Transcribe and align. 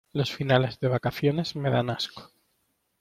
Los 0.13 0.31
finales 0.31 0.79
de 0.79 0.87
vacaciones 0.87 1.55
me 1.55 1.69
dan 1.69 1.91
asco. 1.91 2.31